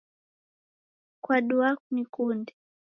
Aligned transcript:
Kwaduaa 1.23 1.73
kunikunde? 1.83 2.51